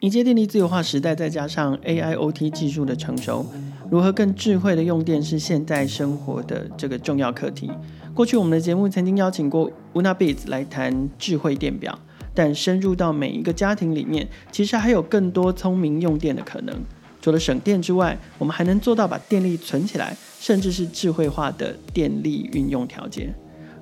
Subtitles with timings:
[0.00, 3.44] 迎接电力自由化时代，再加上 AIoT 技术的成熟，
[3.90, 7.68] 如何更智慧的用电是现代生活的这个重要课题。
[8.14, 11.98] 过去我们的节目曾经邀请过 Unabiz 来谈智慧电表，
[12.32, 16.72] 但深入到每一个家庭里面，其实还有更多聪明用电的可能。
[17.20, 23.34] 除了省电之外，我们还能做到把电力存起来，甚至是智慧化的电力运用调节。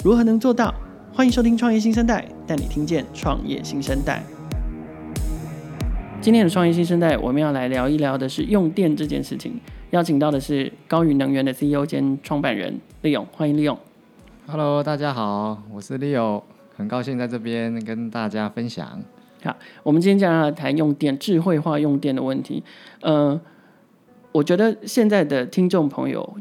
[0.03, 0.75] 如何能做到？
[1.12, 4.23] 欢迎收听《创业新生代》，带你听见创业新生代。
[6.19, 9.61] 今天的创业新生代，我们要来聊一聊的是用电这件事情。
[9.90, 13.79] 邀请到的是高宇能源的 CEO 兼创办人利勇，欢迎利勇。
[14.49, 16.43] Hello，大家好，我是利勇，
[16.76, 19.00] 很高兴在这边跟大家分享。
[19.45, 22.64] 好，我们今天将要谈用电、智慧化用电的问题。
[23.03, 23.40] 呃，
[24.32, 26.37] 我觉得现在的听众朋友，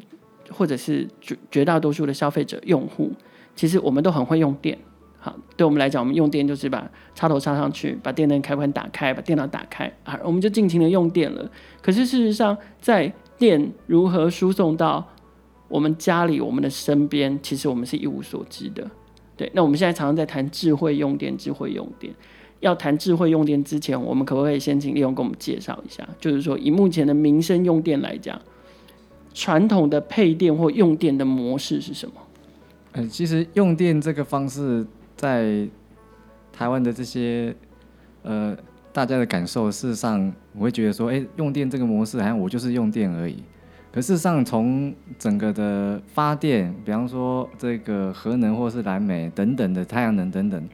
[0.49, 3.11] 或者是绝绝大多数的消费者用户，
[3.55, 4.75] 其实我们都很会用电。
[5.25, 11.49] 好，对我们来讲，我们用电就是把插头插上去，把电灯开关打开，把电脑打开，啊，我们就尽情的用电了。
[11.81, 15.03] 可是事实上，在电如何输送到
[15.67, 18.87] 我们家里、我们的身边，其实我们是一无所知的。
[19.35, 22.13] 对，那我们现在常常在谈智慧用电，智慧用电。
[22.59, 26.07] 要谈智慧用电之前，我们可不可以先请利用给我们介绍一下？
[26.19, 28.39] 就是说，以目前的民生用电来讲，
[29.33, 32.13] 传统的配电或用电的模式是什么？
[32.93, 34.85] 嗯，其实用电这个方式。
[35.15, 35.67] 在
[36.51, 37.55] 台湾的这些
[38.23, 38.55] 呃，
[38.91, 43.43] 大家的感受，事实上我会觉得说，哎，用电这个模式，好像我就是用电而已。
[43.91, 50.67] 可事实上，从整个的发电，比方说这个核能或是燃煤等等的太阳能等等，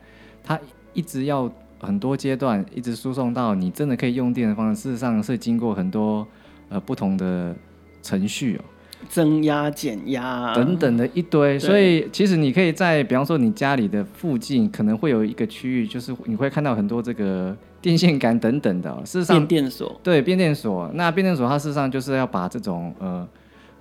[0.44, 0.60] 它
[0.94, 6.28] 一直要很多阶段，一直输送到你真的可以用电的方式，事实上是经过很多
[6.70, 7.56] 呃不同的
[8.02, 8.64] 程序哦。
[9.10, 18.90] 增压、减压等等的一堆，所以其实你可以在，比方说你家里的附近，可能会有一个区域，就是你会看到很多这个电线杆等等的。
[19.06, 23.28] 事实上，变电所对变电所，那变电所它事实上就是要把这种呃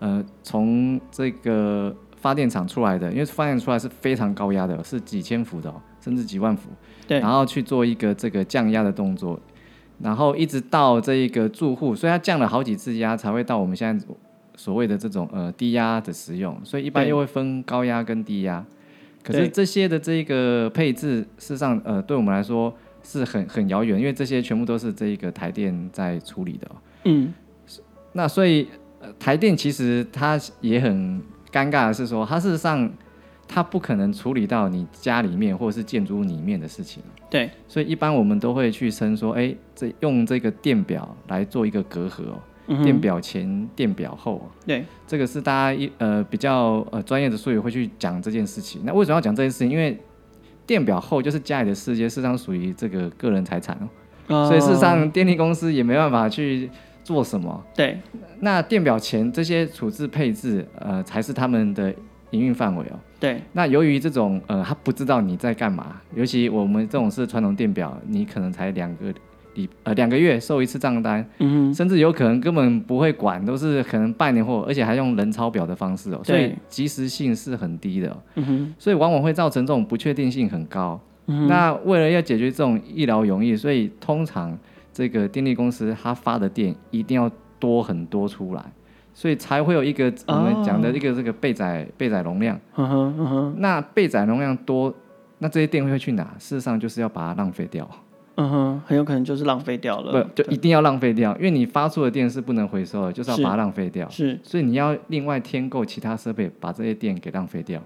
[0.01, 6.71] 呃从这个发电厂出来的，因为发电出来是非常高压的，是几千伏的，甚至几万伏，
[7.07, 9.39] 对，然后去做一个这个降压的动作，
[10.01, 14.07] 然后一直到这一个住户，所以它降了好几次压才会到我们现在。
[14.61, 18.63] 所谓的这种呃低压的使用，所以一般又会分高压跟低压。
[19.23, 22.71] 可是这些的这个配置，事实上呃对我们来说
[23.03, 26.71] 是很很遥远，因为这些全部都是这一个台电在处理的。
[27.05, 27.33] 嗯，
[28.13, 28.69] 那所以、
[29.01, 32.91] 呃、台电其实它也很尴尬的是说，它事实上
[33.49, 37.03] 它不可能处理到你家里面或者是建筑物里面的事情。
[37.31, 42.39] 对，所以一般我们都会去称说，哎，这用这个电表来做一个隔阂哦。
[42.85, 48.83] 电表前、电表后，对，这个是大家一呃比较呃专业的术语会去讲这件事情。
[48.85, 49.71] 那为什么要讲这件事情？
[49.71, 49.99] 因为
[50.65, 53.77] 电表后就是家里的世界，事实上属于这个个人财产
[54.29, 56.71] 哦，所以事实上电力公司也没办法去
[57.03, 57.61] 做什么。
[57.75, 57.99] 对，
[58.39, 61.93] 那电表前这些处置配置，呃，才是他们的
[62.31, 62.99] 营运范围哦。
[63.19, 69.13] 对，那由于这种呃，他不知道你在干嘛，尤其我们这种是传统电表，你可能才两个。
[69.83, 71.25] 呃，两个月收一次账单，
[71.75, 78.17] 甚至有可能根本不会管，都是可能半年后，而且还用人抄表的方式哦，所以及时性是很低的，
[78.79, 81.01] 所以往往会造成这种不确定性很高。
[81.27, 84.59] 嗯，那为了要解决这种一劳永逸，所以通常
[84.93, 88.65] 这个电力公司它发的电一定要多很多出来，
[89.13, 92.59] 所以才会有一个我们讲的一个这个备载备载容量。
[93.59, 94.93] 那备载容量多，
[95.39, 96.35] 那这些电会去哪？
[96.39, 97.89] 事实上就是要把它浪费掉。
[98.43, 100.25] 嗯哼，很有可能就是浪费掉了。
[100.25, 104.09] 不，就一定要浪费掉，因为你发出的电是不能回收的，就是要把它浪费掉。
[104.09, 107.79] 是，所以你要另外添购其他设备，把这些电给浪费掉，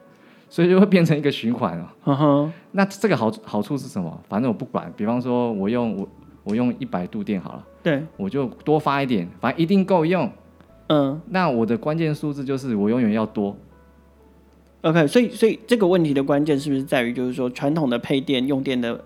[0.48, 1.86] 所以就会变成一个循环哦。
[2.04, 4.16] 嗯哼，那这个好好处是什么？
[4.28, 6.08] 反正我不管，比方说我用我
[6.44, 10.30] 我用一百度电好了，对，我就多发一点，反正一定够用。
[10.86, 13.56] 嗯，那我的关键数字就是我永远要多。
[14.82, 19.02] OK，所以所以这个问题的关键是不是在于，就是说传统的配电用电的？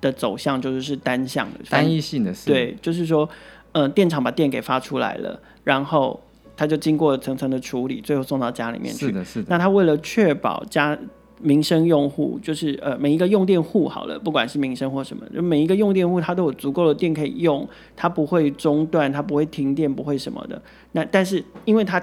[0.00, 2.50] 的走向就是是单向的，单一性的事。
[2.50, 3.28] 对，就是说，
[3.72, 6.20] 呃，电厂把电给发出来了，然后
[6.56, 9.06] 它就经过层层的处理，最后送到家里面去。
[9.06, 9.46] 是的，是的。
[9.48, 10.98] 那它为了确保家
[11.40, 20.60] 民生用户，就是呃每一个用电户好了，不管是民生或什么，就每一个用电户它都有足够的电可以用，它不会中断，它不会停电，不会什么的。
[20.92, 22.02] 那但是因为它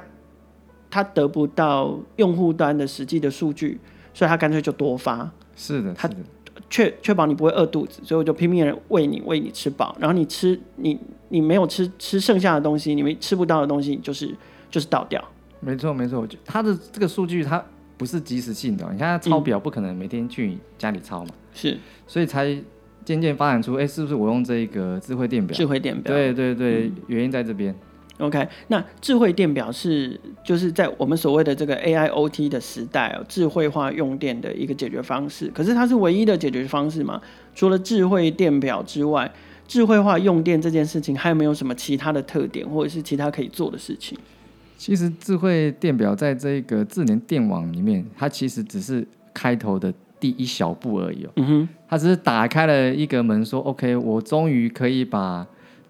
[0.89, 3.77] 它得不到用户端的实际的数据，
[4.13, 5.29] 所以它干脆就多发。
[5.57, 6.09] 是的，它
[6.69, 10.99] 确确保你不会饿肚子，所以我就拼命的喂你，喂你吃饱，然后你吃你
[11.29, 14.33] 你没有吃吃剩下的东西，你没吃不到的东西，就是
[14.69, 15.23] 就是倒掉。
[15.59, 17.63] 没错没错，它的这个数据它
[17.97, 22.55] 不是即时性的，你看它抄表不可能每天去家里抄嘛，是，所以才
[23.03, 25.55] 渐渐发展出，哎，是不是我用这一个智慧电表？
[25.55, 27.75] 智慧电表，对对对，嗯、原因在这边。
[28.17, 35.51] OK，那智慧电表是就是在我们所谓的这个 AIoT 的时代哦，智慧化用电的一个解决方式。
[35.53, 37.21] 可是它是唯一的解决方式吗？
[37.53, 39.29] 除了智慧电表之外，
[39.67, 44.17] 智慧化用电这件事情还有没有什么其他的特点，或者是其他可以做的事情？
[44.77, 51.31] 其实智慧电表在这个智能电网里面，它其实只是开头的第一小步而已哦。
[51.35, 55.45] 嗯哼，它只是打开了一个门，说 OK，我终于可以把。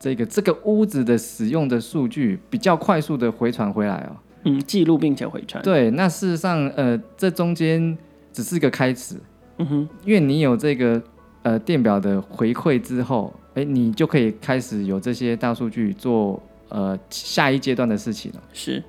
[0.06, 5.64] 这个这个屋子的使用的数据比较快速的回传回来哦，嗯，记录并且回传。
[5.64, 7.98] 对，那事实上，呃，这中间
[8.32, 9.16] 只是一个开始，
[9.58, 11.02] 嗯哼，因为你有这个
[11.42, 18.44] 呃电表的回馈之后，哎，你就可以开始有这些大数据做呃下一阶段的事情了。
[18.54, 18.84] 是，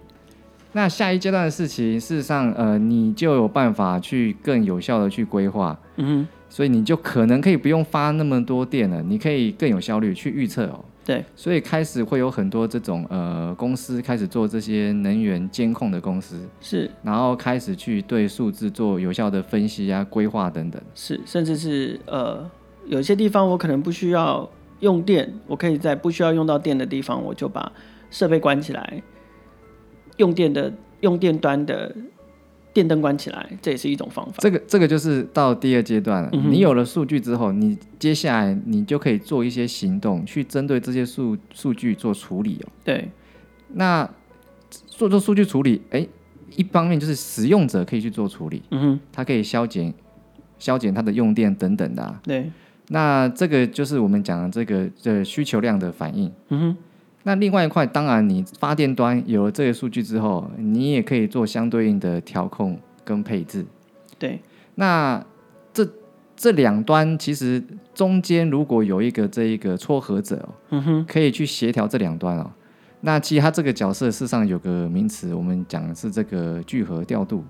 [0.73, 10.85] 那下一阶段的事情，事实上，呃，你就有办法去更有效的去规划，嗯哼，所以你就可能可以不用发那么多电了，你可以更有效率去预测哦。
[11.07, 22.51] 对，所以开始会有很多这种呃公司开始做这些能源监控的公司，是，然后开始去对数字做有效的分析啊、规划等等，是，甚至是呃
[22.87, 24.51] 有些地方我可能不需要
[24.81, 27.71] 用电，我可以在不需要用到电的地方，我就把
[28.11, 29.01] 设备关起来，
[30.17, 30.73] 用电的
[31.03, 31.95] 用电端的。
[32.77, 34.35] 电灯关起来，这也是一种方法。
[34.37, 36.29] 这个这个就是到第二阶段了。
[36.35, 42.69] 嗯、你有了数据之后，你接下来你就可以做一些行动，去针对这些数数据做处理哦。
[42.85, 43.09] 对，
[43.73, 44.07] 那
[44.89, 46.07] 做做数据处理，哎，
[46.55, 49.95] 一方面就是使用者可以去做处理，嗯哼，它可以消减
[50.59, 52.21] 消减它的用电等等的、啊。
[52.25, 52.53] 对，
[52.89, 56.31] 那这个就是我们讲的这个这需求量的反应。
[56.51, 56.77] 嗯哼。
[57.27, 63.67] 那另外一块，当然你发电端有了这些数据之后，你也可以做相对应的调控跟配置。
[64.17, 64.41] 对，
[64.77, 65.21] 那
[65.73, 65.85] 这
[66.37, 67.61] 这两端其实
[67.93, 72.49] 中间如果有一个这一个撮合者，嗯哼，可以去协调这两端哦。
[73.01, 77.45] 那其实它这个角色事实上有个名词，我们讲的是这个聚合调度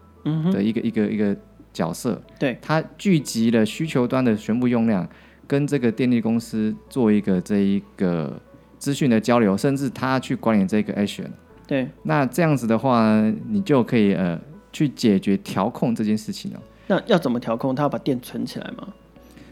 [0.50, 1.37] 的一个一个一个
[1.75, 2.19] 角色。
[2.38, 5.06] 对，它聚集了需求端的全部用量，
[5.46, 8.40] 跟这个电力公司做一个这一个。
[8.78, 11.26] 资讯的交流，甚至他去管理这个 action，
[11.67, 14.38] 对，那这样子的话，你就可以呃
[14.73, 16.61] 去解决调控这件事情了。
[16.87, 17.75] 那要怎么调控？
[17.75, 18.88] 他要把电存起来吗？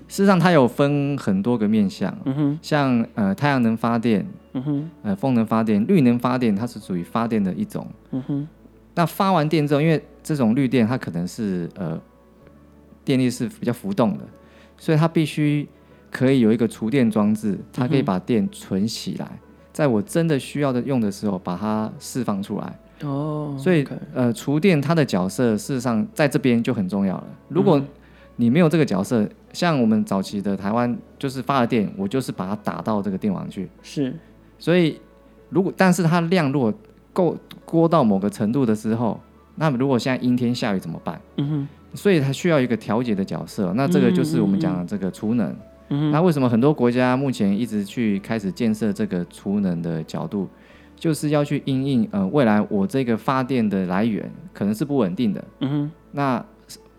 [0.07, 8.49] 事实上，它有分很多个面向，嗯哼，像呃太阳能发电，嗯哼，呃风能发电、绿能发电，它是属于发电的一种，嗯哼。
[8.95, 12.01] 那发完电之后，因为这种绿电它可能是呃
[13.05, 14.25] 电力是比较浮动的，
[14.77, 15.67] 所以它必须。
[16.15, 19.39] 可以有一个储电装置，它可以把电存起来，嗯、
[19.73, 22.79] 在我真的需要的用的时候，把它释放出来。
[23.03, 23.85] 哦，所以
[24.15, 27.27] 呃，储电它的角色事实上在这边就很重要了。
[27.49, 27.83] 如果
[28.37, 33.69] 你没有这个角色，嗯、像我们早期的台湾，就是发了电，我就是把它打到这个电网去。
[33.83, 34.15] 是，
[34.57, 35.01] 所以
[35.49, 36.73] 如果但是它量如果
[37.13, 39.21] 够多到某个程度的时候，
[39.57, 41.21] 那么如果现在阴天下雨怎么办？
[41.39, 43.73] 嗯哼，所以它需要一个调节的角色。
[43.75, 45.49] 那这个就是我们讲的这个储能。
[45.49, 50.49] 嗯嗯嗯嗯、那为什么很多国家目前一直去开始建设这个储能的角度，
[50.97, 55.45] 就是要去因应呃未来我这个发电的来源可能是不稳定的。
[55.61, 56.45] 嗯哼，那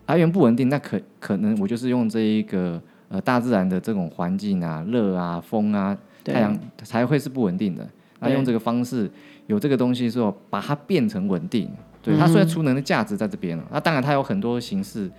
[0.06, 7.84] 来源不稳定，那可可能我就是用这一个呃大自然的这种环境啊，热啊、风啊、太阳才会是不稳定的。
[8.20, 9.10] 那用这个方式
[9.48, 11.68] 有这个东西之后，把它变成稳定。
[12.00, 15.10] 对，它虽然储能的价值在这边了，那当然它有很多形式。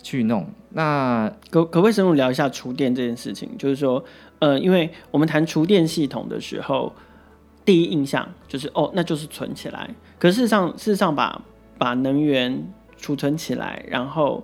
[0.00, 3.48] 去弄，那可可不可以深入聊一下厨电这件事情？
[3.56, 4.04] 就是说，
[4.40, 6.92] 呃，因为我们谈厨电系统的时候，
[7.64, 9.88] 第一印象就是哦，那就是存起来。
[10.18, 11.40] 可是事实上，事实上把
[11.78, 14.42] 把能源储存起来，然后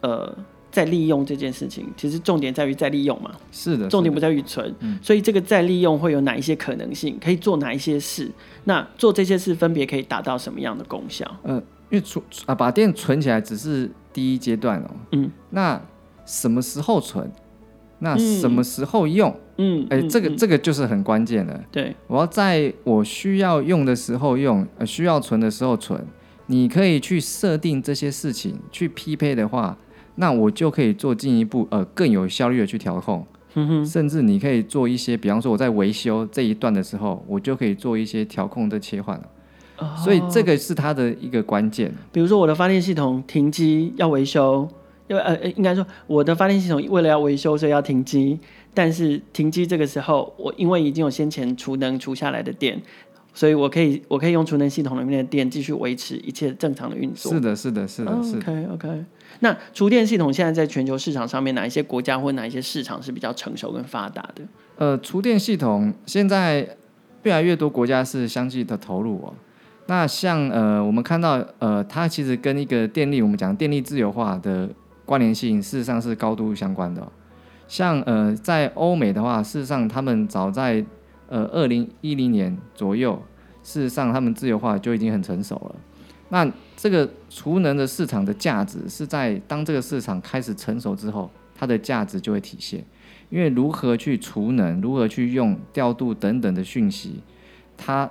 [0.00, 0.34] 呃
[0.70, 3.32] 再利用这件事情，其实重点在于再利用嘛。
[3.52, 4.74] 是的，重点不在于存。
[4.78, 7.18] 嗯，所以这个再利用会有哪一些可能性？
[7.22, 8.30] 可以做哪一些事？
[8.64, 11.30] 那做这些事分别可以达到什么样的功效？
[11.42, 11.56] 呃，
[11.90, 13.90] 因为储啊，把电存起来只是。
[14.12, 15.80] 第一阶段哦，嗯，那
[16.24, 17.30] 什么时候存？
[18.02, 19.34] 那什么时候用？
[19.58, 21.62] 嗯，哎、欸，这个这个就是很关键的。
[21.70, 26.02] 对，我要在我需要用的时候用，呃，需要存的时候存。
[26.46, 29.76] 你可以去设定这些事情，去匹配的话，
[30.16, 33.26] 那我就可以做进一步呃更有效率的去调控。
[33.84, 39.24] 甚至你可以做一些，比方说我在维修这一段的时候，我就可以做一些调控的切换了。
[40.02, 41.92] 所以这个是它的一个关键。
[42.12, 44.68] 比如说我的发电系统停机要维修，
[45.08, 48.38] 因为呃应该说我的发电系统为了要维修，所以要停机。
[48.72, 52.80] 但是停机这个时候，我因为已经有先前储能储下来的电，
[53.34, 57.32] 所以我可以我可以用储能系统里面的电继续维持一切正常的运作。
[57.32, 58.38] 是的，是的，是的，是的。
[58.38, 59.04] OK OK。
[59.40, 64.44] 那厨电系统现在在全球市场上面，哪一些国家或哪一些市场是比较成熟跟发达的？
[64.76, 66.76] 呃，厨电系统现在
[67.24, 69.34] 越来越多国家是相继的投入哦。
[69.90, 74.70] 那像呃，我们看到呃，它其实跟一个电力，我们讲电力自由化的
[75.04, 77.04] 关联性，事实上是高度相关的。
[77.66, 80.84] 像呃，在欧美的话，事实上他们早在
[81.26, 83.20] 呃二零一零年左右，
[83.64, 85.74] 事实上他们自由化就已经很成熟了。
[86.28, 92.84] 那这个储能的市场的价值是在当这个市场开始成熟之后，它的价值就会体现。
[93.28, 97.24] 因为如何去储能，如何去用调度等等的讯息，
[97.76, 98.08] 它。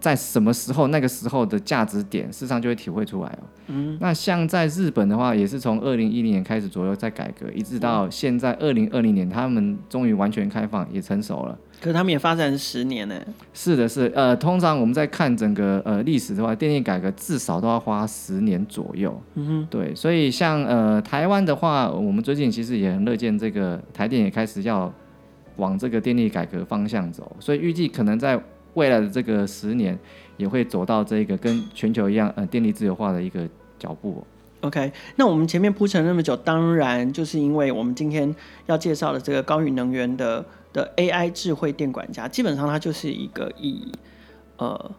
[0.00, 3.44] 在什么时候，那个时候的价值点，事实上就会体会出来哦。
[3.68, 11.56] 嗯，那像在日本的话，也是从二零一零年开始左右在改革，一直到现在二零二零年，他们终于完全开放，也成熟了。
[11.80, 13.14] 可是他们也发展十年呢？
[13.52, 19.20] 是的是，是呃，通常我们在看整个呃历史的话，电力改革至少都要花十年左右。
[19.34, 24.92] 嗯哼，对，所以像呃台湾的话，我们最近其实也很乐见这个台电也开始要
[25.56, 28.42] 往这个电力改革方向走，所以预计可能在。
[28.74, 29.98] 未来的这个十年
[30.36, 33.48] 也会走到这个跟全球一样，呃，电力自由化的一个
[33.78, 34.24] 脚步。
[34.62, 38.34] OK，那我们前面铺陈那么久，当然就是因为我们今天
[38.66, 43.90] 要介绍的这个高宇能源的的 AI 智慧电管家，基本上它就是一个以
[44.58, 44.90] 呃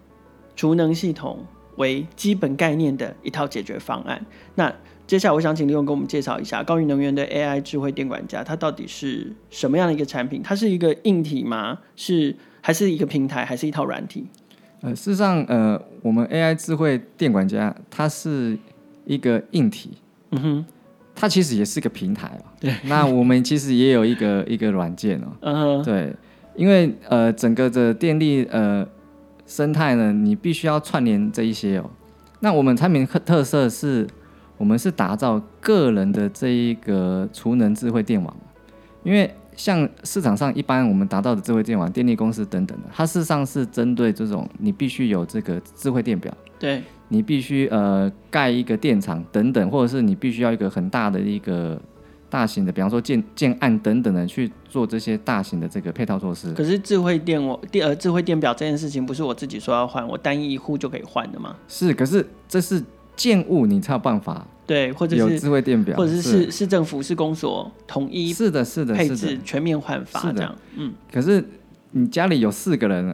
[0.55, 4.25] 储能系统为基本概念的一套解决方案。
[4.55, 4.73] 那
[5.05, 10.41] 接下来我想请李勇给我们介绍一下高宇能源的 AI 智慧电管家，它到底是什么样的一个产品？
[10.41, 11.79] 它是一个硬体吗？
[11.95, 12.35] 是？
[12.61, 14.25] 还是一个平台，还是一套软体？
[14.81, 18.57] 呃，事实上，呃，我们 AI 智慧电管家它是
[19.05, 19.91] 一个硬体，
[20.31, 20.65] 嗯哼，
[21.13, 22.45] 它其实也是个平台哦。
[22.59, 25.27] 对，那我们其实也有一个一个软件哦。
[25.41, 26.15] 嗯哼，对，
[26.55, 28.87] 因为呃，整个的电力呃
[29.45, 31.89] 生态呢，你必须要串联这一些哦。
[32.39, 34.07] 那我们产品特特色是，
[34.57, 38.35] 我们是打造个人的这一个储能智慧电网，
[39.03, 39.31] 因为。
[39.55, 51.79] 像市场上一般我们达到的智慧电网、电力公司等等的，它事实上是针对这种你必须有这个智慧电表，对，你必须呃盖一个电厂等等，或者是你必须要一个很大的一个
[52.29, 56.53] 大型的，比方说建建案等等的去做这些大型的这个配套措施。
[56.53, 61.55] 可是智慧电我、电呃智慧电表这件事情，不是我自己说要换，我单一一户就可以换的吗？
[61.67, 62.81] 是，可是这是
[63.15, 64.47] 建物，你才有办法。
[64.71, 70.55] 对，或者是有智慧电表，或者是市市政府、市公所统一是的，是的，配置全面换发这样。
[70.77, 71.43] 嗯，可是
[71.91, 73.13] 你家里有四个人，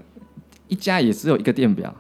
[0.67, 1.91] 一家也只有一个电表。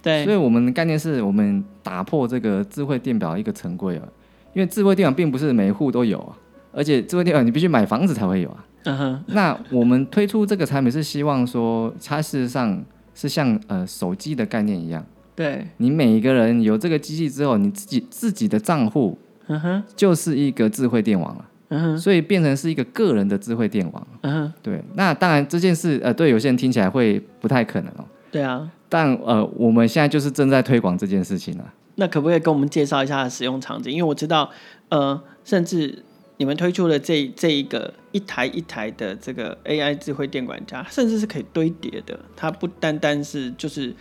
[0.00, 4.08] 对，所以我们的概念是我们打破这个智慧电表一个陈规啊，
[4.54, 6.34] 因为智慧电表并不是每一户都有啊，
[6.72, 8.64] 而且智慧电表你必须买房子才会有啊。
[8.84, 9.24] 嗯哼。
[9.26, 12.82] 那我们推出这个产品是希望说，它事实上
[13.14, 15.04] 是像呃手机的概念一样。
[15.34, 24.82] 对，你每一个人有这个机器之后，你自己自己的账户，嗯哼，就是一个智慧电网了，嗯哼，所以变成是一个个人的智慧电网，嗯哼，对。
[24.94, 28.04] 那当然这件事，呃，对有些人听起来会不太可能哦。
[28.30, 31.72] 对啊，但呃，我们现在就是正在推广这件事情了。
[31.94, 33.90] 那可不可以跟我们介绍一下使用场景？
[33.90, 34.50] 因为我知道，
[34.90, 36.04] 呃，甚至
[36.36, 43.94] 你们推出了这这一个一台一台的这个 AI 智慧电管家，甚至是可以堆叠的，它不单单是就是。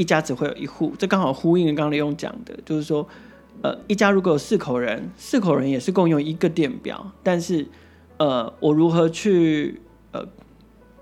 [0.00, 3.06] 一家只会有一户，这刚好呼应刚刚李勇讲的，就是说，
[3.60, 7.68] 呃，一家如果有四口人，四口人也是共用一个电表，但是，
[8.16, 9.78] 呃，我如何去
[10.12, 10.26] 呃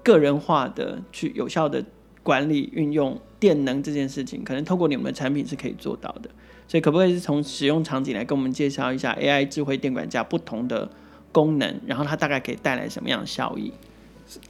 [0.02, 1.84] 个人化的去有效的
[2.24, 6.28] 管理运用电能这件事情，可能透过你们的产品是可以做到的。
[6.66, 10.90] 所以，可不可以是从使用场景来跟我们介绍一下 AI 智慧电管家不同的
[11.30, 13.72] 功能，然后它大概可以带来什么样的效益？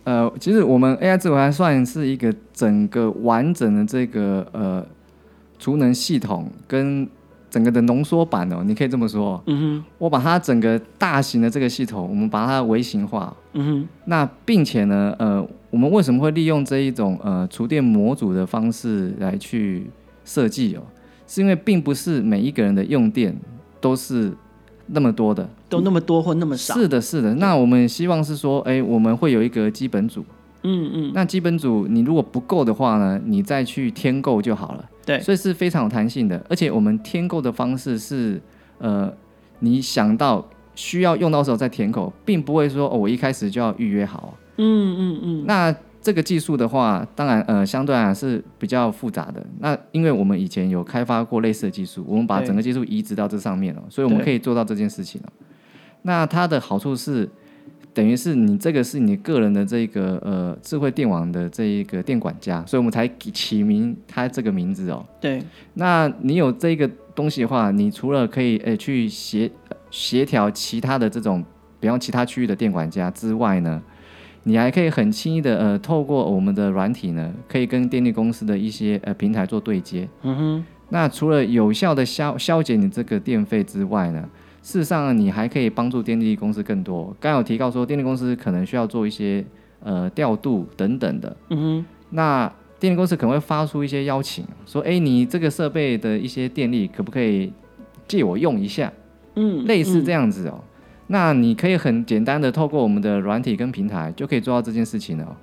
[0.05, 4.85] 呃，其实我们 AI 智慧还算是一个整个完整的这个呃
[5.59, 7.09] 储能系统跟
[7.49, 9.43] 整个的浓缩版哦，你可以这么说。
[9.47, 13.35] 嗯哼，我把它整个大型的这个系统，我们把它微型化。
[13.53, 19.89] 嗯哼，那并且呢，呃，我们为什么会利用这一种呃厨电模组的方式来去
[20.25, 20.83] 设计哦？
[21.27, 23.37] 是因为并不是每一个人的用电
[23.81, 24.33] 都是。
[24.89, 26.75] 那么多的都那么多或那么少？
[26.75, 27.35] 是的，是的。
[27.35, 30.25] 那我们希望是说，哎，我们会有一个基本组。
[30.63, 31.13] 嗯嗯。
[31.15, 34.85] 那基本组你如果不够的话呢，你再去添购就好了。
[35.05, 35.21] 对。
[35.21, 38.41] 所以是非常有弹性的，而且我们添购的方式是，
[38.79, 39.13] 呃，
[39.61, 44.35] 你想到需要用到时候再填购，并不会说哦，我一开始就要预约好。
[44.57, 45.45] 嗯嗯嗯。
[45.47, 45.75] 那。
[46.09, 49.47] 这个技术的话，当然呃，相对来讲是比较复杂的。
[49.59, 55.29] 那因为我们以前有开发过类似的技术，我们把整个技术移植到这上面了，所以我们可以做到这件事情了。
[56.01, 57.29] 那它的好处是，
[57.93, 65.05] 等于是你这个是你个人的这个呃智慧电网的这一个电管家，所以我们才起名它这个名字哦。
[65.21, 65.43] 对。
[65.75, 69.51] 那你有这个东西的话，你除了可以诶去协
[69.91, 71.45] 协调其他的这种，
[71.79, 73.83] 比方其他区域的电管家之外呢，
[74.45, 80.09] 你还可以很轻易的呃，透过我们的软体呢，可以跟电力公司的一些呃平台做对接。
[80.23, 80.65] 嗯哼。
[80.91, 84.27] 那除了有效的消消减你这个电费之外呢，
[84.63, 87.15] 事实上你还可以帮助电力公司更多。
[87.21, 89.45] 刚有提到说，电力公司可能需要做一些
[89.81, 91.37] 呃调度等等的。
[91.51, 91.87] 嗯哼。
[92.11, 97.53] 那电力公司可能会发出一些邀请，说：“哎，你这个设备的一些电力可不可以
[98.07, 98.91] 借我用一下？”
[99.37, 100.65] 嗯，类似这样子哦。
[101.09, 105.37] 那你可以很简单的透过我们的软体跟平台就可以做到这件事情了，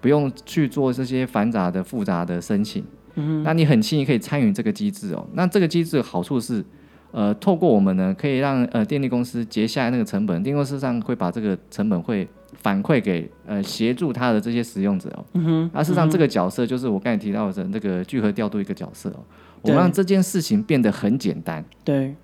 [0.00, 2.84] 不用去做这些繁杂的、复杂的申请。
[3.14, 5.26] 嗯，那你很轻易可以参与这个机制哦。
[5.34, 6.64] 那这个机制的好处是，
[7.10, 12.26] 呃，透过我们呢，可以让呃电力公司节下来那个成本，电力公司上会把这个成本会
[12.62, 15.24] 反馈给呃协助他的这些使用者哦。
[15.34, 15.70] 嗯哼。
[15.74, 19.20] 那事实上这个角色就是我刚才提到的那个聚合调度一个角色哦。
[19.60, 21.64] 我们让这件事情变得很简单。
[21.84, 22.14] 对。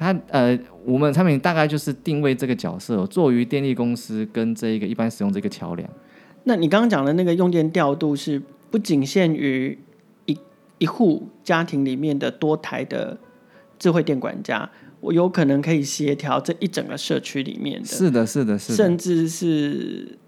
[0.00, 5.86] 它呃，我们产品大概就是定位这个角色，作于电力公司跟这一个一般使用这个桥梁。
[6.44, 8.40] 那你刚刚讲的那个用电调度是
[8.70, 9.78] 不仅限于
[10.24, 10.34] 一
[10.78, 13.18] 一户家庭里面的多台的
[13.78, 17.86] 智慧电管家，我有可能可以协调这一整个社区里面的。
[17.86, 18.76] 是的，是的，是的。
[18.76, 20.18] 甚至是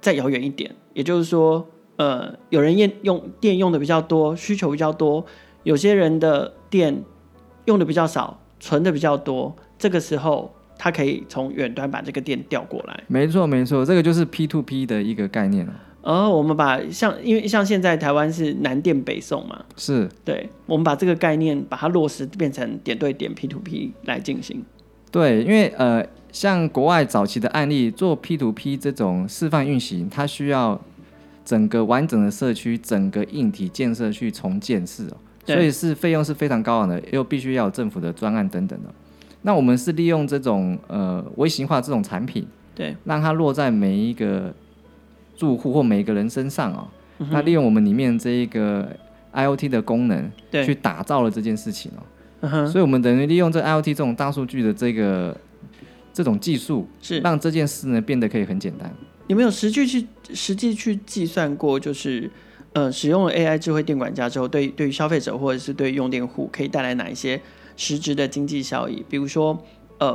[0.00, 5.22] 再遥远一点，也就是说，呃，有人用用电用的比较多，需求比较多，
[5.64, 7.04] 有些人的电
[7.66, 8.40] 用的比较少。
[8.60, 13.02] 存的比较多，这个时候它可以从远端把这个电调过来。
[13.06, 15.74] 没错，没错，这个就是 P to P 的一个概念了。
[16.02, 24.64] 哦，我们把像因为像现在台湾是南电北送嘛，是对，我们把这个概念把它落实变成点对点 P to P 来进行。
[25.10, 30.80] 对，因为呃，像国外早期的案例做 P to P 这种示范运行，它需要
[31.44, 35.16] 整个完整的社区、整个硬体建设去重建式哦。
[35.54, 38.88] 所以是费用是非常高昂的，又必须要有政府的专案等等的。
[39.42, 44.52] 那我们是利用这种呃微型化这种产品，对，让它落在每一个
[45.36, 46.88] 住户或每一个人身上哦。
[47.18, 48.88] 嗯、那利用我们里面这一个
[49.32, 52.02] IoT 的功能，对，去打造了这件事情哦。
[52.40, 55.36] 嗯、所以，我们等于利用这 IoT 这种大数据的这个
[56.12, 58.92] 这种技术，是让这件事呢变得可以很简单。
[59.28, 61.80] 有没有实际去实际去计算过？
[61.80, 62.30] 就是。
[62.78, 67.40] 呃，使用了 AI 智慧电管家之后，对对于消费者或者是对用电户可以带来哪一些
[67.76, 69.04] 实质的经济效益？
[69.08, 69.60] 比如说，
[69.98, 70.12] 呃，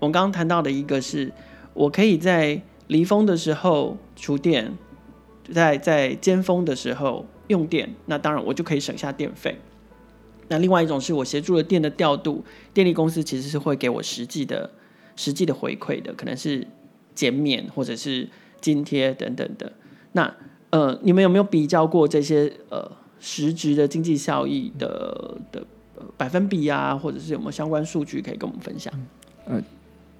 [0.00, 1.30] 我们刚刚谈到的一个是，
[1.72, 4.76] 我可以在离峰的时候储电，
[5.52, 9.56] 在在尖峰的时候用电，那当然我就可以省下电费。
[10.48, 12.44] 那另外一种是我协助了电的调度，
[12.74, 14.68] 电力公司其实是会给我实际的
[15.14, 16.66] 实际的回馈的，可能是
[17.14, 18.28] 减免或者是
[18.60, 19.74] 津贴等等的。
[20.10, 20.34] 那
[20.70, 25.62] 呃，你们有没有比较过这些呃实质的经济效益的的
[26.16, 28.92] 百分比啊，或者是有没有相关数据可以跟我们分享？
[29.46, 29.60] 呃，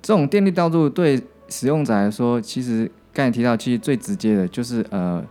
[0.02, 5.24] 这种电力调度对使用者来说，其实刚才提到，其实最直接的就是呃，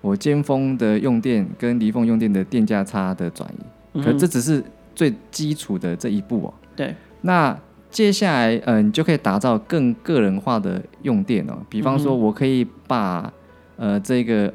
[0.00, 3.64] 我尖峰的用电跟离峰用电的电价差的转移。
[3.94, 4.62] 嗯、可这只是
[4.94, 6.54] 最基础的这一步哦。
[6.76, 6.94] 对。
[7.22, 7.58] 那
[7.90, 11.58] 接下来，嗯、呃，你就可以打造更个人化的用电哦。
[11.68, 13.32] 比方说，我可以把
[13.80, 14.46] 呃，这个，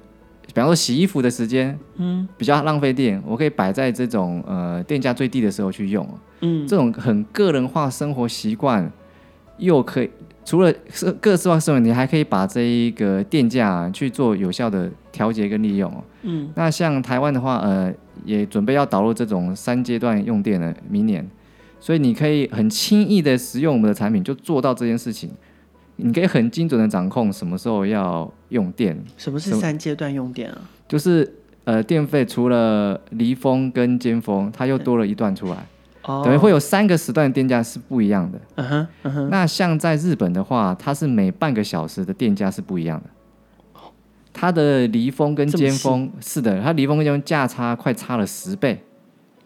[0.45, 6.07] 比方说洗衣服的时间，嗯，比较浪费电，我可以摆在这种呃电价最低的时候去用，
[6.41, 8.91] 嗯，这种很个人化生活习惯，
[9.57, 10.11] 又可以
[10.45, 17.91] 除了是个性化生活，你还可以把这一个电价去做有效的调节跟利用，嗯，那像台湾的话，呃，
[18.25, 21.27] 也准备要导入这种三阶段用电了明年，
[21.79, 25.31] 所以你可以很轻易的使用我们的产品，就做到这件事情。
[25.97, 28.97] 你可以很精准的掌控什么时候要用电。
[29.17, 30.57] 什么是三阶段用电啊？
[30.87, 35.65] 就是呃，电费除了离峰跟尖峰，它又多了一段出来，
[36.03, 38.39] 哦，等于会有三个时段的电价是不一样的。
[38.55, 39.29] 嗯哼，嗯哼。
[39.29, 43.09] 那像在日本的话，它是每半个小时的电价是不一样的。
[44.31, 48.83] 它的离峰跟尖峰是的，它离峰跟尖峰价差快差了十倍。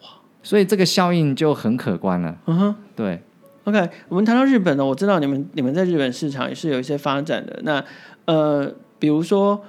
[0.01, 0.09] 哇！
[0.41, 2.35] 所以这个效应就很可观了。
[2.47, 3.21] 嗯哼，对。
[3.65, 7.59] OK，我们谈到日本呢，我知道你们你们在日本市场也是有一些发展的。
[7.63, 7.83] 那
[8.25, 9.63] 呃，比如说，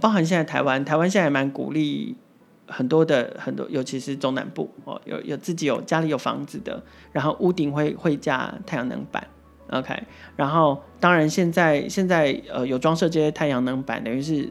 [0.00, 2.16] 包含现在台湾，台湾现在也蛮鼓励
[2.66, 9.26] 很多的很多，尤其是中南部哦，有有自己有家里有房子的，然后屋顶会会架太阳能板。
[9.70, 9.94] OK，
[10.36, 14.50] 然后当然现在现在呃有装设这些太阳能板，等于是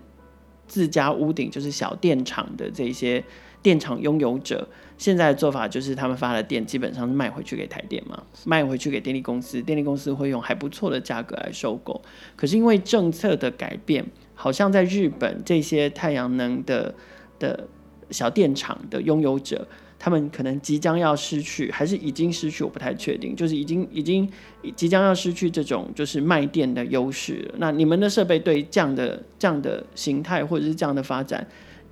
[0.67, 3.23] 自家屋顶就是小电厂的这些
[3.61, 4.67] 电厂拥有者。
[4.97, 11.99] 现在的做法就是，他们发的电基本上是卖回去给台电嘛，卖回去给电力公司，电力公司会用还不错的价格来收购。
[12.35, 16.93] 可是因为政策的改变，好像在日本这些太阳能的
[17.39, 17.67] 的
[18.11, 24.29] 小电厂的拥有者，他们可能即将要失去，还是已经失去，我不太确定，就是已经已经
[24.75, 27.51] 即将要失去这种就是卖电的优势。
[27.57, 31.47] 那你们的设备对这样的这样的形态或者是这样的发展，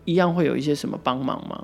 [0.09, 1.63] 一样会有一些什么帮忙吗？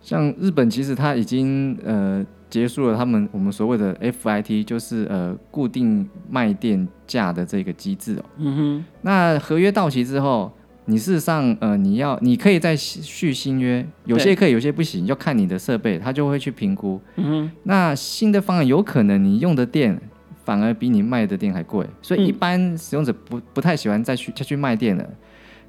[0.00, 8.24] 像日本其实它已经呃结束了他们我们所谓的 FIT，就是呃固定卖电价的这个机制哦。
[8.36, 8.84] 嗯哼。
[9.02, 10.52] 那合约到期之后，
[10.84, 17.00] 你事实上呃你要你可以再续新约，有些可以，有些不行，要看你的设备，他就会去评估。
[17.16, 17.50] 嗯哼。
[17.62, 19.98] 那新的方案有可能你用的电
[20.44, 25.10] 反而比你卖的电还贵，所以一般使用者不不太喜欢再去再去卖电了。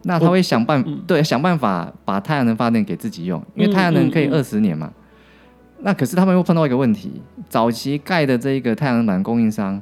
[0.08, 4.86] 那他会想办、嗯、对想办法把太阳能发电给自己用，因为太阳能可以二十年嘛。
[4.86, 9.82] 嗯嗯嗯、那可是他们又碰到一个问题，早期盖的这一个太阳能板供应商，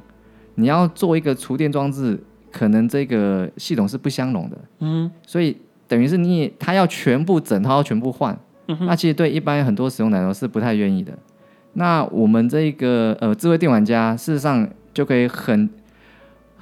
[0.55, 2.17] 你要做一个储电装置，
[2.51, 4.57] 可能这个系统是不相容的。
[4.79, 5.57] 嗯，所以
[5.87, 8.37] 等于是你也他要全部整套全部换，
[8.69, 11.11] 嗯、那其实对一般很多使用来说是不太愿意的。
[11.73, 15.69] 那我们这个呃智慧电玩家事实上就可以很。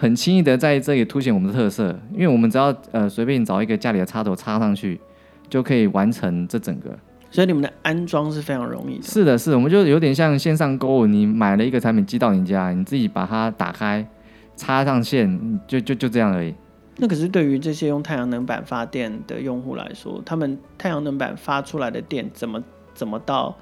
[0.02, 5.00] 很轻易的在这里凸显我们的特色，因为我们只要呃随便找一个家里的插头插上去，
[5.48, 6.90] 就可以完成这整个。
[7.30, 9.04] 所以你们的安装是非常容易的。
[9.04, 14.04] 是的，是的，我们就有点像线上购物，你买了一个产品寄到你家，你自己把它打开，
[14.56, 16.52] 插上线，就就就这样而已。
[16.98, 22.64] 那可是对于这些用太阳能板发电的用户来说，他们太阳能板发出来的电怎么
[22.96, 23.56] 怎么到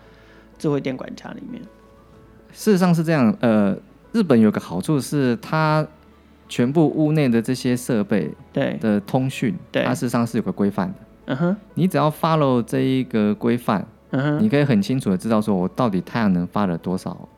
[0.58, 1.62] 智慧电管家里面？
[2.54, 3.75] 事实上是这样，呃，
[4.13, 5.86] 日本有个好处是它。
[6.49, 10.95] 全部屋内的这些设备对的通讯，它事实上是有个规范的。
[11.27, 17.29] 嗯哼，你只要 follow 这一个规范，嗯哼，你可以很清楚的知道说我到底太阳能发了多少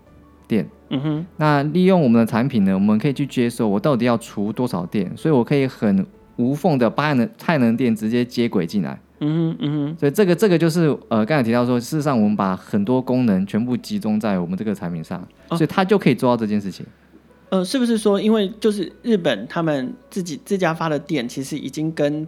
[0.47, 0.65] 电。
[0.89, 6.05] 嗯哼，那利用我们的产品呢，我们可以去接收我到底要除多少电，所以我可以很
[6.37, 8.97] 无缝的把太阳能电直接接轨进来。
[9.19, 16.85] 嗯哼，嗯哼，所以这个这个就是呃刚才提到说，事实上我们把很多功能全部集中在我们这个产品上，所以它就可以做到这件事情。
[17.51, 22.25] 呃，是不是说，因为就是日本他们自己自家发的电，其实已经跟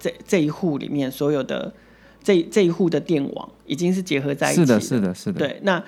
[0.00, 1.72] 这这一户里面所有的
[2.24, 4.80] 这这一户的电网已经是结合在一起的。
[4.80, 5.38] 是的，是的，是的。
[5.38, 5.82] 对，那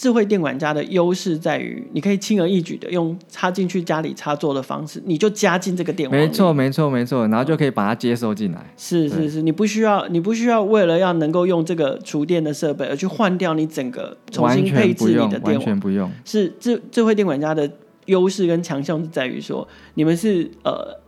[0.00, 6.18] 智慧电管家的优势在于，你可以轻而易举的用插进去家里插座的方式，你就加进这个电网。
[6.18, 8.72] 没错，没错，没错，然后就可以把它接收进来。
[8.78, 16.10] 是是是，你不需要你不需要为了要能够用这个厨电的设备而去换掉你整个重新配置你的电网，完全不用。
[16.24, 17.70] 是智智慧电管家的。
[18.06, 20.98] 优势跟强项是在于说，你们是呃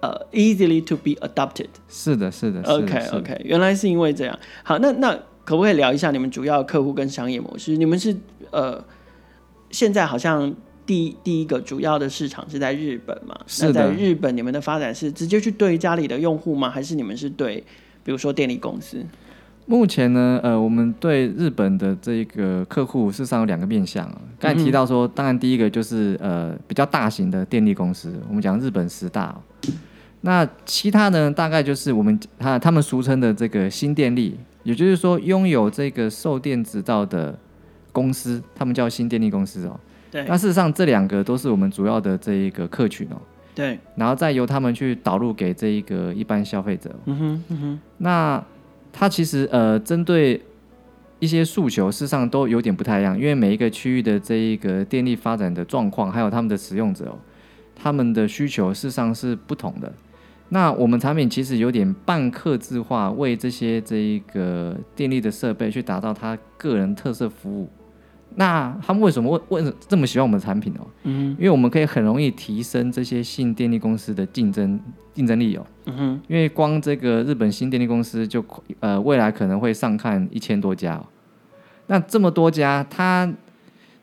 [0.00, 1.66] 呃 easily to be adopted。
[1.88, 2.62] 是的，是的。
[2.62, 4.38] OK OK，原来是因为这样。
[4.62, 7.74] 好，那那可不可以聊一下你们主要客户跟商业模式？
[7.74, 8.14] 你们是
[8.50, 8.84] 呃
[9.70, 13.34] 现在好像第一第一个主要的市场是在日本嘛？
[13.46, 13.72] 是的。
[13.72, 16.68] 那在日本，你们的发展是直接去对家里的用户吗？
[16.68, 17.64] 还是你们是对
[18.04, 19.02] 比如说电力公司？
[19.64, 24.20] 目前呢，呃，我们对日本的这个客户事实上有两个面向啊。
[24.38, 29.34] 刚才提到说，当然第一个就是呃比较大型的电力公司，我们讲日本十大。
[30.20, 37.38] 那其他呢，大概就是我们他他们俗称的这个新电力，也就是说拥有这个售电执照的
[37.92, 39.78] 公司，他们叫新电力公司哦。
[40.10, 40.24] 对。
[40.28, 43.16] 那事实上这两个都是我们主要的这一个客群哦。
[43.54, 43.78] 对。
[43.96, 46.94] 然后再由他们去导入给这一个一般消费者。
[47.06, 47.80] 嗯哼，嗯哼。
[47.98, 48.44] 那
[48.92, 50.40] 它其实呃，针对
[51.18, 57.18] 一些诉求，事实上都有点不太一样，因为每一个区域的这一个电力发展的状况，还有他们的使用者，哦
[57.80, 59.92] 他们的需求事实上是不同的。
[60.50, 67.68] 那我们产品其实有点半客制化，为这些这一个电力的设备去打造它个人特色服务。
[68.34, 70.86] 那他们为什么为为什么这么喜欢我们的产品哦？
[71.04, 74.78] 嗯，因为我们可以很容易提升这些新电力公司的竞争
[75.12, 75.66] 竞争力哦。
[75.86, 78.44] 嗯哼，因为光这个日本新电力公司就
[78.80, 81.06] 呃未来可能会上看一千多家哦。
[81.88, 83.30] 那这么多家，它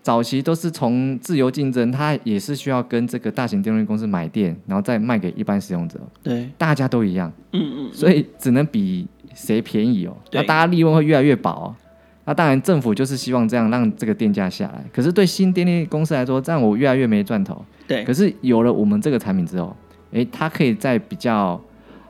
[0.05, 5.99] 早期都是从自由竞争，它也是需要跟这个大型电力公司买电，然后再卖给一般使用者。
[6.21, 7.33] 对，大家都一样。
[7.53, 10.15] 嗯嗯，所以只能比谁便宜哦。
[10.31, 11.75] 那大家利润会越来越薄哦。
[12.23, 14.85] 那当然，政府就是希望这样让这个电价下来。
[14.93, 17.65] 可是对新电力公司来说，这样我越来越没赚头。
[17.87, 18.03] 对。
[18.03, 19.75] 可是有了我们这个产品之后，
[20.11, 21.59] 诶，它可以在比较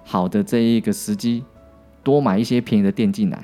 [0.04, 1.46] 好的这一个时机，
[2.04, 3.42] 多买一些便宜的电进来。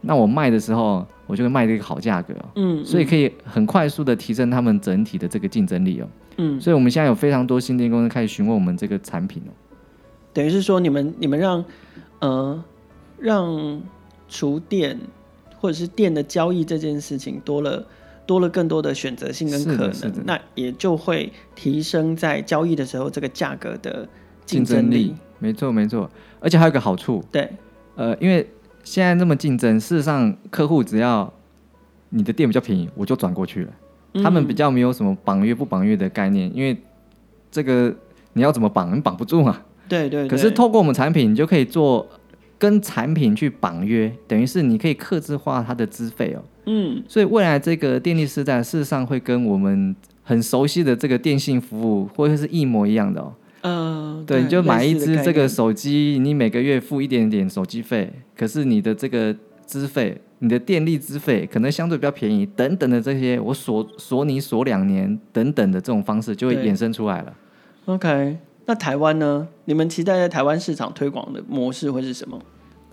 [0.00, 2.34] 那我卖的时候，我就会卖这个好价格。
[2.56, 2.84] 嗯。
[2.84, 6.08] 所以可以很快速的提升他们整体的这个竞争力哦。
[6.36, 6.60] 嗯。
[6.60, 9.50] 所以我们现在有非常多新电力公司开始询问我们这个产品哦。
[10.32, 11.64] 等于是说，你们你们让
[12.20, 12.64] 呃
[13.18, 13.82] 让
[14.28, 14.98] 厨电。
[15.60, 17.84] 或者是电的交易这件事情多了，
[18.24, 24.08] 多了更多的选择性跟可能，那也就会提升在交易的时候这个价格的
[24.46, 25.16] 竞争力。
[25.40, 26.08] 没错，没错，
[26.38, 27.50] 而且还有一个好处，对，
[27.96, 28.48] 呃，因为
[28.88, 31.30] 现在这么竞争，事实上客户只要
[32.08, 33.70] 你的店比较便宜，我就转过去了。
[34.14, 36.74] 嗯、他们比较没有什么绑约不绑约的概念，因为
[37.50, 37.94] 这个
[38.32, 39.60] 你要怎么绑，你绑不住嘛。
[39.86, 40.28] 对，对对。
[40.28, 42.08] 可是透过我们产品，你就可以做
[42.58, 46.42] 跟产品去绑约，等于是你可以克制化它的资费哦。
[46.64, 47.02] 嗯。
[47.06, 53.34] 所以未来这个电力时代，事实上会跟我们很熟悉的这个电信服务，会是一模一样的哦。
[53.62, 59.34] 嗯，对，你就买一支这个手机，你每个月付一点点手机费，可是你的这个
[59.66, 67.34] 资费，你的电力资费可能相对比较便宜，等等的这些，我锁锁你锁两年等等的这种方式就会衍生出来了。
[67.86, 69.48] OK，那台湾呢？
[69.64, 72.40] 你们期待在台湾市场推广的模式会是什么？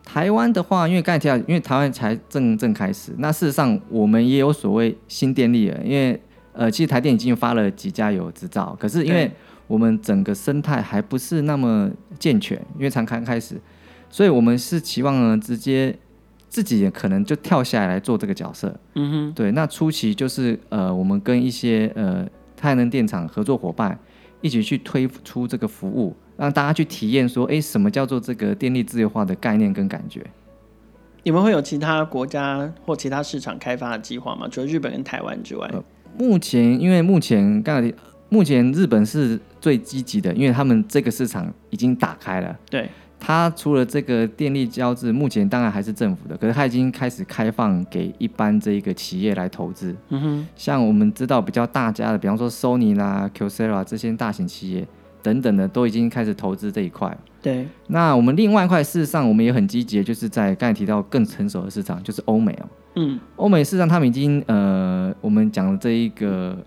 [0.04, 6.20] 台湾的话，因为刚才提到，因为台湾才正正开始，那事实上我们也有所谓新电力了，因为
[6.54, 9.30] 呃，其实台电已经发了几家有执照，可是因为
[9.68, 13.60] 我们整个生态还不是那么健全，因为才刚开始，
[14.10, 15.98] 所以我们是期望呢，直接
[16.48, 18.80] 自己也可能就跳下来来做这个角色。
[18.94, 19.52] 嗯哼，对。
[19.54, 22.26] 那初期就是呃，我们跟一些呃
[22.56, 23.98] 太阳能电厂合作伙伴
[24.42, 30.24] 一起去推出这个服务，让大家去体验说，哎，什么叫做这个电力自由化的概念跟感觉？
[31.24, 34.48] 你们会有其他国家或其他市场开发的计划吗？
[34.48, 35.68] 除了日本跟台湾之外？
[35.74, 35.84] 呃，
[36.20, 37.92] 目前因为目前刚才。
[38.30, 42.58] 目前日本是最积极的，因为他们这个市场已经打开了。
[42.70, 49.96] 对，它除了这个电力交织，目前当然还是政府的，可是它已经开始开放给一般这一个企业来投资。
[50.10, 54.86] 嗯哼，像我们知道比较大家的，比方说 Sony 啦、Kyocera 这些大型企业
[55.22, 57.16] 等等的，都已经开始投资这一块。
[57.42, 62.66] 对，那我们另外一块事实上我们也很积极，就是在刚才提到更成熟的市场，就是欧美哦。
[62.96, 66.58] 嗯，欧美市场他们已经呃，我们讲的这一个。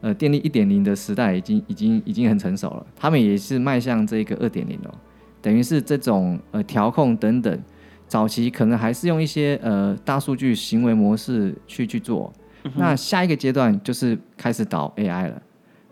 [0.00, 4.94] 呃，电力一点零的时代已经已经已经很成熟了，他们也是迈向这个二点零了，
[5.42, 7.60] 等于是这种呃调控等等，
[8.06, 12.32] 早期可能还是用一些呃大数据行为模式去去做，
[12.62, 15.42] 嗯、那下一个阶段就是开始导 AI 了，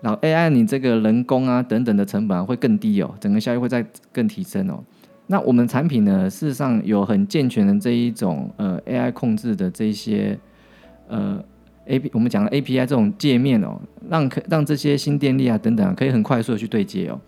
[0.00, 4.84] 然后 AI 你这个人工啊等等的成本会更低哦，整个效益会再更提升哦。
[5.26, 10.38] 那我们产品呢，事实上有很健全的这一种呃 AI 控制的这一些
[11.08, 11.44] 呃。
[11.86, 17.20] A P 我们讲的 A P I 这种界面哦，让可让这些新电力啊等等啊可以很快速的去对接哦，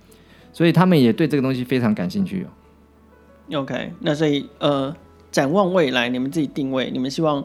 [0.53, 3.61] 所以他们也对这个东西非常感兴趣哦。
[3.61, 4.95] OK，那所以呃，
[5.31, 7.45] 展望未来，你们自己定位，你们希望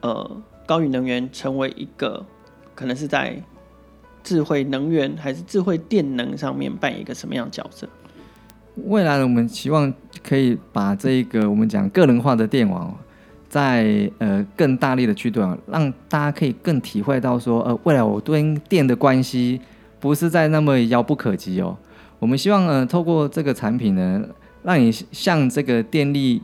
[0.00, 2.24] 呃高宇能源成为一个
[2.74, 3.40] 可能是在
[4.22, 7.86] 智慧能源还是智慧电能上面扮演一个什么样的角色？
[8.86, 9.92] 未来呢，我们希望
[10.26, 12.96] 可以把这一个我们讲个人化的电网。
[13.54, 19.60] 在呃更大力的驱动，让大家可以更体会到说，呃，未来我跟电的关系
[20.00, 21.76] 不是在那么遥不可及哦。
[22.18, 24.20] 我们希望呃透过这个产品呢，
[24.64, 26.42] 让你像这个电力，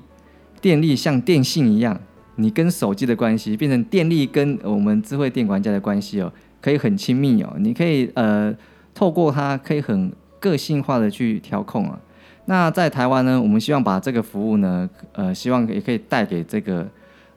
[0.61, 1.99] 电力像电信一样，
[2.37, 7.53] 你跟手机的关系变成电力跟我们智慧电管家的关系哦，可以很亲密哦。
[7.59, 8.55] 你可以呃
[8.95, 11.99] 透过它，可以很个性化的去调控啊。
[12.45, 16.87] 那在台湾呢，我们希望把这个服务呢，呃，希望也可以带给这个。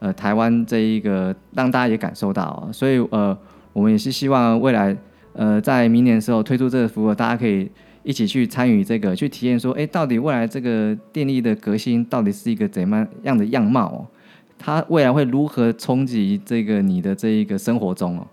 [0.03, 3.37] 呃，台湾这一个让大家也感受到，所以呃，
[3.71, 4.93] 我们也是希望未来
[5.31, 7.71] 呃，在明年的时候推出这个服务，大家可以
[8.03, 14.05] 一起去参与这个，去体验说，哎，到底未来这个电力的革新到底是一个怎么样的样貌哦？
[14.59, 18.27] 它未来会如何冲击这个你的这一个生活中哦？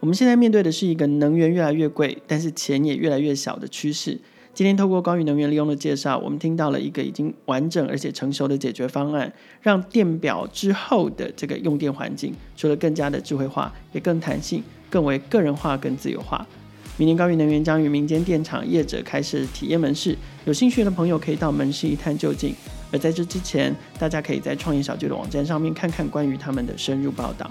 [0.00, 4.18] 我们现在面对的是一个能源越来越贵，但是钱也越来越小的趋势。
[4.52, 9.32] 今天透过高宇能源利用的介绍，我们听到了一个已经完整而且成熟的解决方案，
[9.62, 16.46] 让电表之后的这个用电环境，除了更加的智慧化，也更弹性，更为个人化、更自由化。
[16.98, 22.54] 明年高宇能源将与民间电厂业者开设体验门市，有兴趣的朋友可以到门市一探究竟。
[22.92, 27.50] 而在这之前，大家可以在创业小聚的网站上面看看关于他们的深入报道。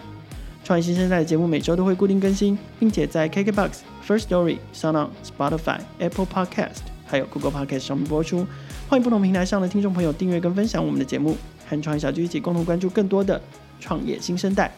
[0.63, 3.79] 创业新生代的节目每周都会固定更新，并且在 KKBOX、
[4.09, 8.43] First Story、SoundOn、Spotify、Apple Podcast，还有 Google Podcast 上面播出。
[8.89, 11.37] 欢迎不同平台上的听众朋友订阅跟分享我们的节目，
[11.69, 13.39] 和创业小聚一起共同关注更多的
[13.79, 14.71] 创业新生代。